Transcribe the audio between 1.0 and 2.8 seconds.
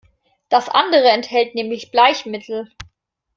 enthält nämlich Bleichmittel.